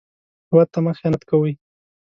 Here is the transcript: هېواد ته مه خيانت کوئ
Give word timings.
هېواد 0.49 0.67
ته 0.73 0.79
مه 0.83 0.91
خيانت 0.97 1.21
کوئ 1.29 1.51